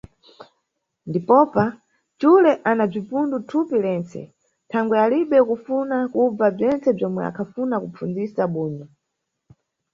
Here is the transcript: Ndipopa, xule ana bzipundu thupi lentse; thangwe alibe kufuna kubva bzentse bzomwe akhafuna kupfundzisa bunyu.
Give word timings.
Ndipopa, 1.09 1.65
xule 2.19 2.51
ana 2.69 2.83
bzipundu 2.91 3.35
thupi 3.49 3.77
lentse; 3.85 4.19
thangwe 4.71 4.95
alibe 5.05 5.37
kufuna 5.49 5.95
kubva 6.13 6.45
bzentse 6.55 6.89
bzomwe 6.97 7.21
akhafuna 7.29 7.75
kupfundzisa 7.83 8.43
bunyu. 8.53 8.85